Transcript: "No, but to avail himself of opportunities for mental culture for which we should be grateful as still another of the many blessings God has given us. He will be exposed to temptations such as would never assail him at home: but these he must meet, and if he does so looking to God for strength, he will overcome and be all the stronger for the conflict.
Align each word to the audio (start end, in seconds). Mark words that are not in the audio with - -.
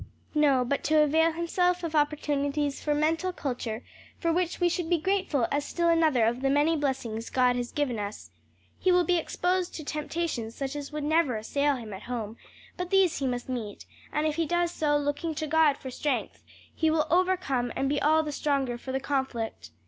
"No, 0.33 0.65
but 0.65 0.83
to 0.85 0.97
avail 1.03 1.31
himself 1.33 1.83
of 1.83 1.93
opportunities 1.93 2.81
for 2.83 2.95
mental 2.95 3.31
culture 3.31 3.83
for 4.17 4.33
which 4.33 4.59
we 4.59 4.67
should 4.67 4.89
be 4.89 4.97
grateful 4.97 5.45
as 5.51 5.63
still 5.63 5.89
another 5.89 6.25
of 6.25 6.41
the 6.41 6.49
many 6.49 6.75
blessings 6.75 7.29
God 7.29 7.55
has 7.55 7.71
given 7.71 7.99
us. 7.99 8.31
He 8.79 8.91
will 8.91 9.03
be 9.03 9.17
exposed 9.17 9.75
to 9.75 9.83
temptations 9.83 10.55
such 10.55 10.75
as 10.75 10.91
would 10.91 11.03
never 11.03 11.35
assail 11.37 11.75
him 11.75 11.93
at 11.93 12.01
home: 12.09 12.37
but 12.77 12.89
these 12.89 13.19
he 13.19 13.27
must 13.27 13.47
meet, 13.47 13.85
and 14.11 14.25
if 14.25 14.37
he 14.37 14.47
does 14.47 14.71
so 14.71 14.97
looking 14.97 15.35
to 15.35 15.45
God 15.45 15.77
for 15.77 15.91
strength, 15.91 16.41
he 16.73 16.89
will 16.89 17.05
overcome 17.11 17.71
and 17.75 17.87
be 17.87 18.01
all 18.01 18.23
the 18.23 18.31
stronger 18.31 18.79
for 18.79 18.91
the 18.91 18.99
conflict. 18.99 19.69